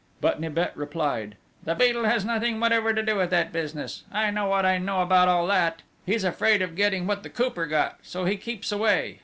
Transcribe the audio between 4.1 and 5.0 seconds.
I know what I